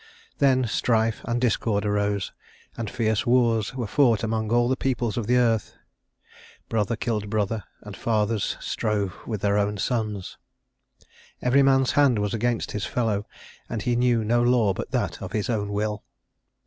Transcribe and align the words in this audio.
Then 0.39 0.65
strife 0.65 1.21
and 1.25 1.39
discord 1.39 1.85
arose, 1.85 2.31
and 2.75 2.89
fierce 2.89 3.27
wars 3.27 3.75
were 3.75 3.85
fought 3.85 4.23
among 4.23 4.51
all 4.51 4.67
the 4.67 4.75
peoples 4.75 5.15
of 5.15 5.27
the 5.27 5.37
earth. 5.37 5.75
Brother 6.69 6.95
killed 6.95 7.29
brother, 7.29 7.65
and 7.83 7.95
fathers 7.95 8.57
strove 8.59 9.13
with 9.27 9.41
their 9.41 9.59
own 9.59 9.77
sons. 9.77 10.39
Every 11.39 11.61
man's 11.61 11.91
hand 11.91 12.17
was 12.17 12.33
against 12.33 12.71
his 12.71 12.87
fellow, 12.87 13.27
and 13.69 13.83
he 13.83 13.95
knew 13.95 14.23
no 14.23 14.41
law 14.41 14.73
but 14.73 14.89
that 14.89 15.21
of 15.21 15.33
his 15.33 15.51
own 15.51 15.69
will. 15.71 16.03